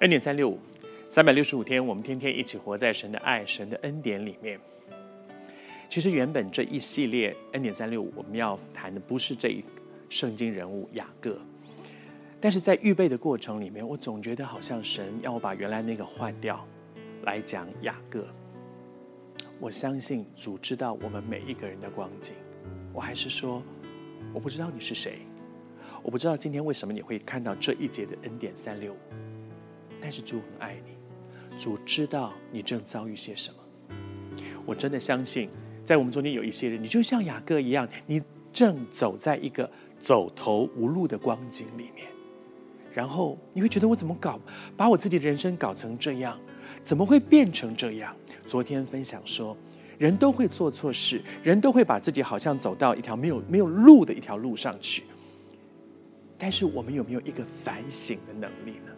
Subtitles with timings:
[0.00, 0.58] 恩典三六五，
[1.08, 4.60] 三百六十五天，我们天天一起活在神的爱、神的恩典里面。
[5.88, 9.64] 其实原本这一系列恩典三六五，我们要谈的不是这一
[10.10, 11.40] 圣经人物雅各，
[12.38, 16.62] 但是在预备的过程里面，我总觉得好像神要我把原来那个换掉，
[17.22, 18.26] 来讲雅各。
[19.58, 22.34] 我相信主知道我们每一个人的光景，
[22.92, 23.62] 我还是说，
[24.34, 25.20] 我不知道你是谁，
[26.02, 28.96] 我不知道今天为什么你会看到这一节的恩典三六五。
[30.00, 33.56] 但是主很爱你，主知道你正遭遇些什么。
[34.64, 35.48] 我真的相信，
[35.84, 42.08] 在我们中间有一些人，你就像雅各一样，你正走在一个走投无路的光景里面，
[42.92, 44.40] 然后你会觉得我怎么搞，
[44.76, 46.38] 把我自己的人生搞成这样，
[46.82, 48.14] 怎么会变成这样？
[48.46, 49.56] 昨天分享说，
[49.98, 55.04] 人都会做错事，人都会把自己好像走到一条没有没有路的一条路上去。
[56.38, 58.92] 但是我们有没有一个反省的能力呢？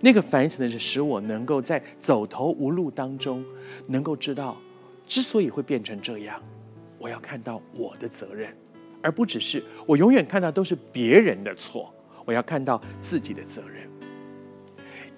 [0.00, 3.44] 那个反省的是使我能够在走投无路当中，
[3.86, 4.56] 能够知道，
[5.06, 6.42] 之所以会变成这样，
[6.98, 8.54] 我要看到我的责任，
[9.02, 11.92] 而不只是我永远看到都是别人的错，
[12.24, 13.88] 我要看到自己的责任。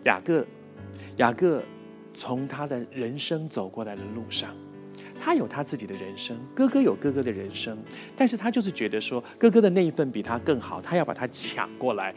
[0.04, 0.46] 雅各，
[1.16, 1.62] 雅各
[2.14, 4.54] 从他的人生走过来的路上，
[5.18, 7.76] 他有他自己的人生，哥哥有哥哥的人生，
[8.16, 12.14] 但是他就是觉得说，哥哥的那一份比他更好，他要把他抢过来。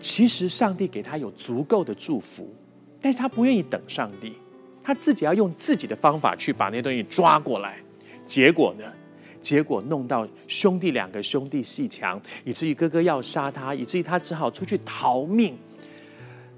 [0.00, 2.54] 其实上帝给他有足够的祝福，
[3.00, 4.34] 但是他不愿意等上帝，
[4.82, 7.78] 他自己要用自己的方法去把那东西抓过来。
[8.24, 8.84] 结果呢？
[9.40, 15.56] 结果弄到兄弟两个兄弟鬩墙，以至于哥哥要杀他，以至于他只好出去逃命。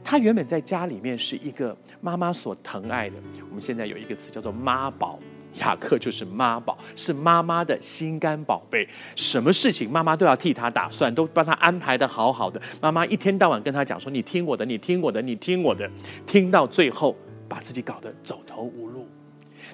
[0.02, 3.16] 他原本在家里面是一个妈妈所疼爱的，
[3.50, 5.18] 我们现在有一个词叫做妈宝。
[5.56, 8.86] 雅各就是妈宝，是妈妈的心肝宝贝，
[9.16, 12.60] 什么事情妈妈都要替他打算，都帮他安排得好好的。
[12.80, 15.90] 妈妈一天到晚跟他讲说：“你听我的，你听我的，你听我的。”
[16.26, 17.16] 听到最后，
[17.48, 19.06] 把自己搞得走投无路。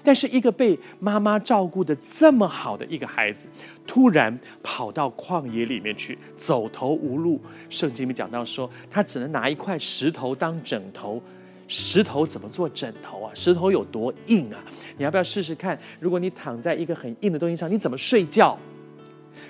[0.02, 3.48] 但是一个被妈妈照顾得这么好的一个孩子，
[3.86, 7.40] 突然跑到旷野里面去，走投无路。
[7.68, 11.22] 圣经里面讲到说，他只能拿一块石头当枕头。
[11.66, 13.32] 石头怎么做枕头啊？
[13.34, 14.62] 石头有多硬啊？
[14.96, 15.78] 你要不要试试看？
[15.98, 18.58] 如果你躺在一个很硬的东西上，你怎么睡觉？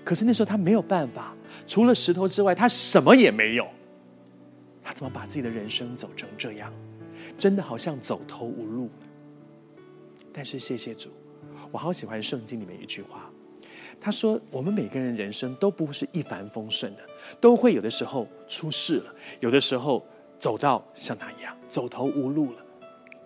[0.04, 1.34] 可是那时候他没有办法，
[1.66, 3.66] 除了石头之外，他什么也没有。
[4.82, 6.72] 他怎么把自己的人生走成这样？
[7.36, 8.88] 真的好像走投无路。
[10.32, 11.10] 但是谢谢主，
[11.72, 13.30] 我好喜欢圣经里面一句话，
[14.00, 17.02] 他说：我们每个人人生都不是一帆风顺的，
[17.40, 20.06] 都会有的时候出事了，有的时候。
[20.44, 22.58] 走到像他一样走投无路了，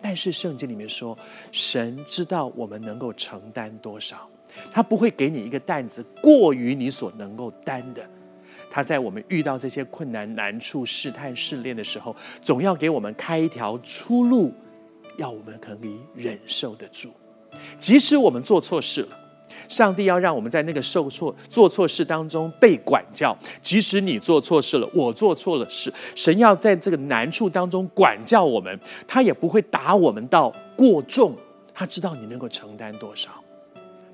[0.01, 1.19] 但是圣经里面说，
[1.51, 4.31] 神知道我们能够承担多少，
[4.71, 8.09] 他不会给你一个担子过于你所能够担的。
[8.71, 14.55] 他在我们遇到这些困难难处、试探试炼的时候，总要给我们开一条出路，
[15.17, 17.11] 要我们可以忍受得住，
[17.81, 19.28] 即使我们做错事了。
[19.69, 31.37] 上帝要让我们在那个受错、做错事当中被管教，即使你做错事了，我做错了事，神要在这个难处当中管教我们，他也不会打我们到过重，
[31.73, 33.31] 他知道你能够承担多少，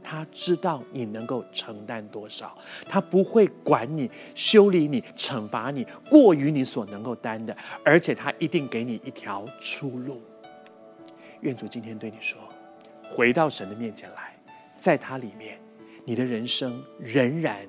[0.02, 2.56] 他知道你能够承担多少，
[2.88, 10.20] 他不会管你、修理你、惩罚你过于你所能够担的，而且他一定给你一条出路。
[11.40, 12.40] 愿主今天对你说，
[13.08, 14.33] 回到神的面前来。
[14.84, 15.58] 在它里面，
[16.04, 17.66] 你的人生仍然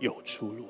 [0.00, 0.68] 有出路。